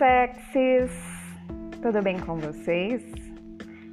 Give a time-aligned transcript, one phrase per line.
[0.00, 0.90] sexys!
[1.82, 3.02] Tudo bem com vocês?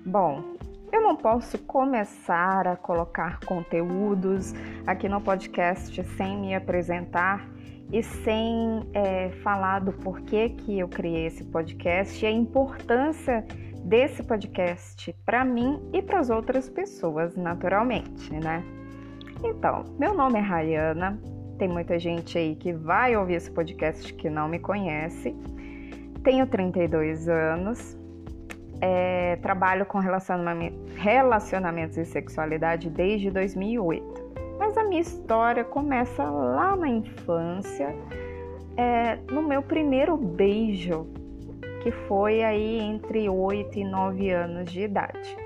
[0.06, 0.42] Bom,
[0.90, 4.54] eu não posso começar a colocar conteúdos
[4.86, 7.46] aqui no podcast sem me apresentar
[7.92, 13.46] e sem é, falar do porquê que eu criei esse podcast e a importância
[13.84, 18.64] desse podcast para mim e para as outras pessoas, naturalmente, né?
[19.44, 21.20] Então, meu nome é Rayana,
[21.58, 25.36] tem muita gente aí que vai ouvir esse podcast que não me conhece.
[26.28, 27.98] Tenho 32 anos,
[28.82, 34.28] é, trabalho com relacionamentos e sexualidade desde 2008.
[34.60, 37.96] Mas a minha história começa lá na infância,
[38.76, 41.08] é, no meu primeiro beijo,
[41.82, 45.38] que foi aí entre 8 e 9 anos de idade.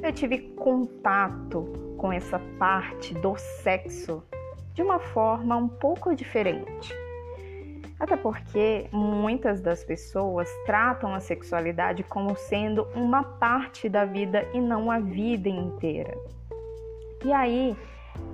[0.00, 4.22] Eu tive contato com essa parte do sexo
[4.72, 6.94] de uma forma um pouco diferente.
[7.98, 14.60] Até porque muitas das pessoas tratam a sexualidade como sendo uma parte da vida e
[14.60, 16.14] não a vida inteira.
[17.24, 17.74] E aí,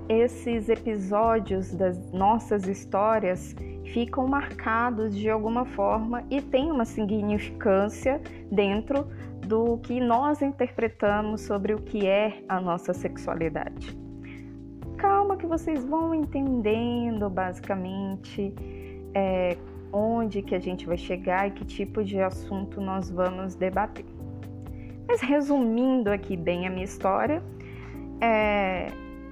[0.09, 3.55] esses episódios das nossas histórias
[3.93, 9.07] ficam marcados de alguma forma e têm uma significância dentro
[9.47, 14.03] do que nós interpretamos sobre o que é a nossa sexualidade
[15.03, 18.53] calma que vocês vão entendendo basicamente
[19.13, 19.57] é,
[19.91, 24.05] onde que a gente vai chegar e que tipo de assunto nós vamos debater.
[25.07, 27.43] Mas resumindo aqui bem a minha história,
[28.21, 28.87] é,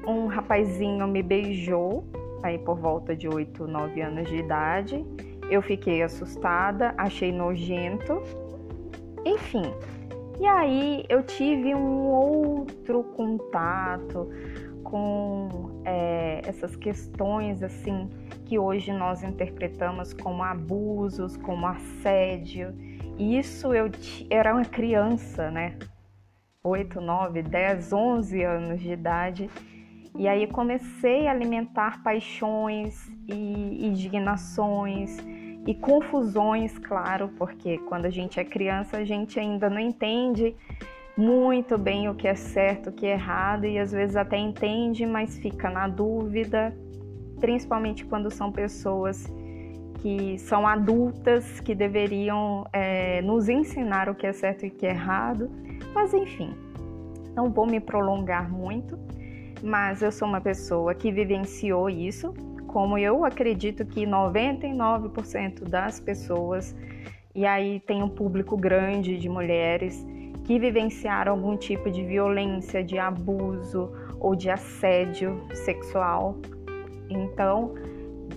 [0.06, 2.04] um rapazinho me beijou
[2.44, 5.06] aí por volta de 8, 9 anos de idade.
[5.50, 8.22] Eu fiquei assustada, achei nojento.
[9.26, 9.64] Enfim,
[10.40, 14.28] e aí eu tive um outro contato
[14.84, 16.11] com é,
[16.52, 18.10] essas questões assim
[18.46, 22.76] que hoje nós interpretamos como abusos, como assédio.
[23.18, 23.90] E isso eu
[24.30, 25.78] era uma criança, né?
[26.64, 29.50] 8, 9, 10, 11 anos de idade.
[30.16, 35.18] E aí comecei a alimentar paixões e indignações
[35.66, 40.56] e confusões, claro, porque quando a gente é criança a gente ainda não entende
[41.18, 45.06] muito bem o que é certo, o que é errado e às vezes até entende,
[45.06, 46.76] mas fica na dúvida,
[47.40, 49.26] principalmente quando são pessoas
[50.02, 54.86] que são adultas que deveriam é, nos ensinar o que é certo e o que
[54.86, 55.50] é errado.
[55.94, 56.56] Mas enfim,
[57.36, 58.98] não vou me prolongar muito,
[59.62, 62.34] mas eu sou uma pessoa que vivenciou isso,
[62.68, 66.76] como eu acredito que 99% das pessoas,
[67.36, 70.06] e aí tem um público grande de mulheres
[70.44, 76.38] que vivenciaram algum tipo de violência, de abuso ou de assédio sexual.
[77.10, 77.76] Então,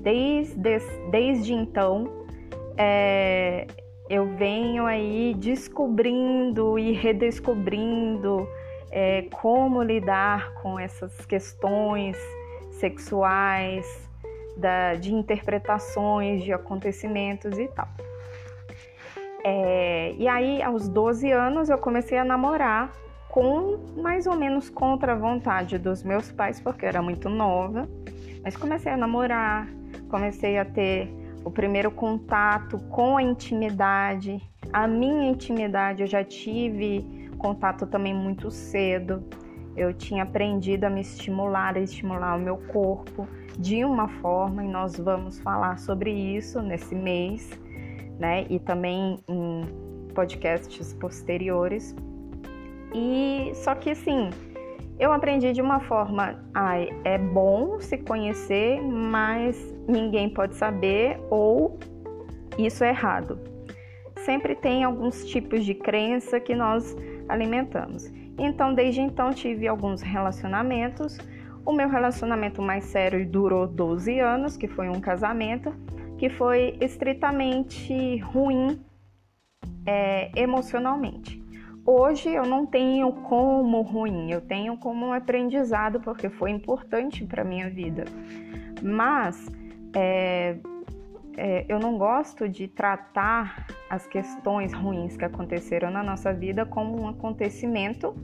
[0.00, 0.78] desde,
[1.10, 2.08] desde então,
[2.76, 3.66] é,
[4.08, 8.46] eu venho aí descobrindo e redescobrindo
[8.90, 12.16] é, como lidar com essas questões
[12.72, 14.08] sexuais,
[14.56, 17.88] da, de interpretações de acontecimentos e tal.
[19.46, 22.90] É, e aí, aos 12 anos, eu comecei a namorar
[23.28, 27.86] com mais ou menos contra a vontade dos meus pais, porque eu era muito nova.
[28.42, 29.68] Mas comecei a namorar,
[30.08, 31.12] comecei a ter
[31.44, 34.40] o primeiro contato com a intimidade.
[34.72, 39.22] A minha intimidade eu já tive contato também muito cedo.
[39.76, 43.28] Eu tinha aprendido a me estimular, a estimular o meu corpo
[43.58, 47.62] de uma forma, e nós vamos falar sobre isso nesse mês
[48.18, 48.46] né?
[48.48, 49.62] E também em
[50.14, 51.94] podcasts posteriores.
[52.94, 54.30] E só que assim,
[54.98, 61.78] eu aprendi de uma forma, ai, é bom se conhecer, mas ninguém pode saber ou
[62.56, 63.38] isso é errado.
[64.18, 66.96] Sempre tem alguns tipos de crença que nós
[67.28, 68.10] alimentamos.
[68.38, 71.18] Então, desde então tive alguns relacionamentos.
[71.66, 75.74] O meu relacionamento mais sério durou 12 anos, que foi um casamento,
[76.18, 78.80] que foi estritamente ruim
[79.86, 81.42] é, emocionalmente.
[81.86, 87.44] Hoje eu não tenho como ruim, eu tenho como um aprendizado porque foi importante para
[87.44, 88.04] minha vida.
[88.82, 89.50] Mas
[89.94, 90.56] é,
[91.36, 97.02] é, eu não gosto de tratar as questões ruins que aconteceram na nossa vida como
[97.02, 98.14] um acontecimento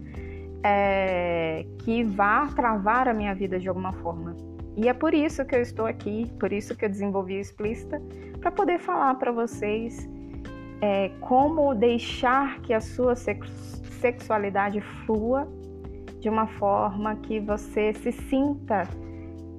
[0.62, 4.36] é, que vá travar a minha vida de alguma forma.
[4.80, 8.00] E é por isso que eu estou aqui, por isso que eu desenvolvi o Explícita,
[8.40, 10.08] para poder falar para vocês
[10.80, 15.46] é, como deixar que a sua sexualidade flua
[16.18, 18.88] de uma forma que você se sinta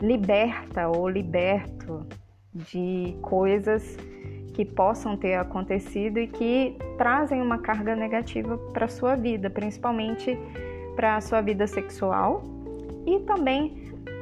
[0.02, 2.04] liberta ou liberto
[2.52, 3.96] de coisas
[4.56, 10.36] que possam ter acontecido e que trazem uma carga negativa para sua vida, principalmente
[10.96, 12.44] para a sua vida sexual
[13.06, 13.81] e também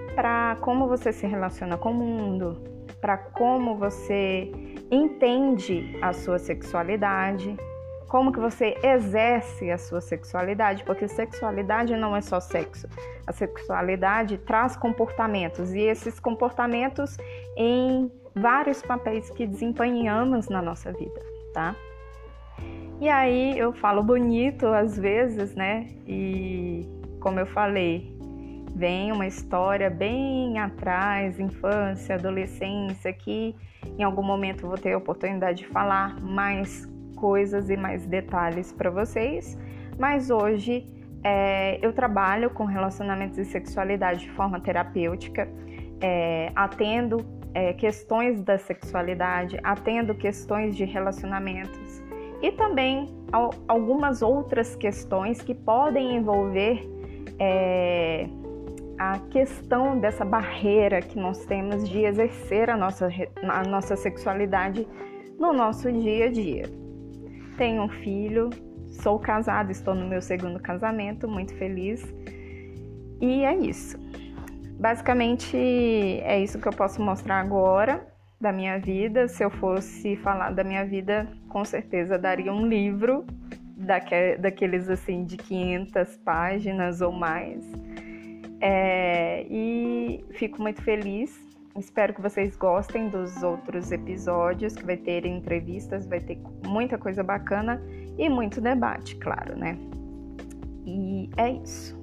[0.09, 2.61] para como você se relaciona com o mundo,
[2.99, 4.51] para como você
[4.91, 7.55] entende a sua sexualidade,
[8.07, 12.87] como que você exerce a sua sexualidade, porque sexualidade não é só sexo.
[13.25, 17.17] A sexualidade traz comportamentos e esses comportamentos
[17.55, 21.21] em vários papéis que desempenhamos na nossa vida,
[21.53, 21.75] tá?
[22.99, 25.87] E aí eu falo bonito às vezes, né?
[26.07, 26.85] E
[27.21, 28.18] como eu falei,
[28.75, 33.55] vem uma história bem atrás, infância, adolescência, que
[33.97, 38.89] em algum momento vou ter a oportunidade de falar mais coisas e mais detalhes para
[38.89, 39.57] vocês.
[39.97, 40.85] Mas hoje
[41.23, 45.47] é, eu trabalho com relacionamentos e sexualidade de forma terapêutica,
[46.01, 52.01] é, atendo é, questões da sexualidade, atendo questões de relacionamentos
[52.41, 53.09] e também
[53.67, 56.87] algumas outras questões que podem envolver
[57.37, 58.27] é,
[58.99, 63.09] a questão dessa barreira que nós temos de exercer a nossa,
[63.41, 64.85] a nossa sexualidade
[65.39, 66.63] no nosso dia a dia.
[67.57, 68.49] Tenho um filho,
[69.01, 72.05] sou casada, estou no meu segundo casamento, muito feliz.
[73.21, 73.97] E é isso.
[74.77, 78.05] Basicamente é isso que eu posso mostrar agora
[78.39, 79.29] da minha vida.
[79.29, 83.25] Se eu fosse falar da minha vida, com certeza daria um livro
[84.39, 87.63] daqueles assim de 500 páginas ou mais.
[88.61, 91.47] É, e fico muito feliz.
[91.77, 97.23] Espero que vocês gostem dos outros episódios, que vai ter entrevistas, vai ter muita coisa
[97.23, 97.81] bacana
[98.17, 99.77] e muito debate, claro, né?
[100.85, 101.97] E é isso.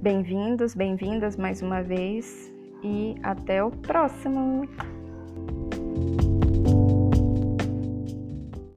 [0.00, 2.52] Bem-vindos, bem-vindas mais uma vez
[2.82, 4.68] e até o próximo.